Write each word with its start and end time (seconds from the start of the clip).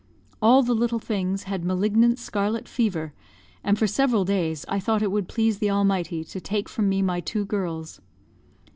All 0.41 0.63
the 0.63 0.73
little 0.73 0.97
things 0.97 1.43
had 1.43 1.63
malignant 1.63 2.17
scarlet 2.17 2.67
fever, 2.67 3.13
and 3.63 3.77
for 3.77 3.85
several 3.85 4.25
days 4.25 4.65
I 4.67 4.79
thought 4.79 5.03
it 5.03 5.11
would 5.11 5.27
please 5.27 5.59
the 5.59 5.69
Almighty 5.69 6.23
to 6.23 6.41
take 6.41 6.67
from 6.67 6.89
me 6.89 7.03
my 7.03 7.19
two 7.19 7.45
girls. 7.45 8.01